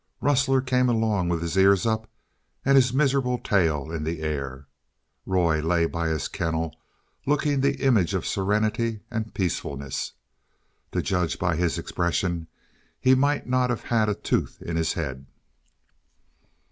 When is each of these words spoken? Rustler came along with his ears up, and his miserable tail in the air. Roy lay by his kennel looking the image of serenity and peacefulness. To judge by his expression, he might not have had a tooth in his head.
Rustler 0.19 0.61
came 0.61 0.89
along 0.89 1.29
with 1.29 1.43
his 1.43 1.55
ears 1.55 1.85
up, 1.85 2.09
and 2.65 2.75
his 2.75 2.91
miserable 2.91 3.37
tail 3.37 3.91
in 3.91 4.03
the 4.03 4.21
air. 4.21 4.65
Roy 5.27 5.61
lay 5.61 5.85
by 5.85 6.07
his 6.07 6.27
kennel 6.27 6.75
looking 7.27 7.61
the 7.61 7.79
image 7.85 8.15
of 8.15 8.25
serenity 8.25 9.01
and 9.11 9.35
peacefulness. 9.35 10.13
To 10.93 11.03
judge 11.03 11.37
by 11.37 11.55
his 11.55 11.77
expression, 11.77 12.47
he 12.99 13.13
might 13.13 13.45
not 13.45 13.69
have 13.69 13.83
had 13.83 14.09
a 14.09 14.15
tooth 14.15 14.59
in 14.63 14.75
his 14.75 14.93
head. 14.93 15.27